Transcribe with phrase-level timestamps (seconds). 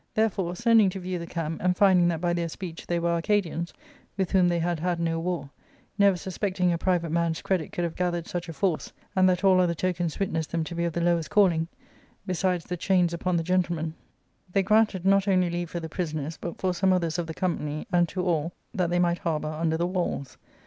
[0.15, 3.71] Therefore, sending to view the camp, and finding that by their speech they were Arcadians,
[4.17, 5.51] with whom they had had no war,
[5.95, 9.61] never suspecting a private man's credit could have gathered such a force, and that all
[9.61, 11.67] other tokens witnessed them to be of the lowest calling,
[12.25, 13.93] besides the ARCADIA,— Book L 35 chains upon the gentlemen,
[14.51, 17.35] they granted not only leave for J the prisoners, but for some others of the
[17.35, 20.39] compzmy, and to all, that they might harbour under the walls.